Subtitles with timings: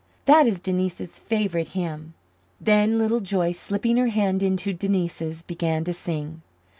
[0.25, 2.15] That is Denise's favourite hymn."
[2.59, 6.41] Then Little Joyce, slipping her hand into Denise's, began to sing.